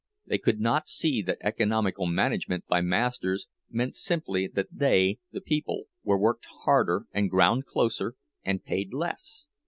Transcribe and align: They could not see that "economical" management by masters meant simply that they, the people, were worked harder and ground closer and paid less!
They 0.25 0.39
could 0.39 0.59
not 0.59 0.87
see 0.87 1.21
that 1.21 1.37
"economical" 1.41 2.07
management 2.07 2.65
by 2.65 2.81
masters 2.81 3.47
meant 3.69 3.93
simply 3.93 4.47
that 4.47 4.69
they, 4.71 5.19
the 5.31 5.41
people, 5.41 5.83
were 6.03 6.17
worked 6.17 6.45
harder 6.63 7.05
and 7.11 7.29
ground 7.29 7.67
closer 7.67 8.15
and 8.43 8.63
paid 8.65 8.95
less! 8.95 9.45